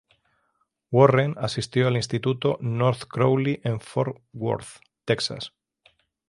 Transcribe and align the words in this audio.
Warren 0.91 1.35
asistió 1.37 1.87
al 1.87 1.95
Instituto 1.95 2.57
North 2.59 3.03
Crowley 3.07 3.61
en 3.63 3.79
Fort 3.79 4.17
Worth, 4.33 4.79
Texas. 5.05 5.53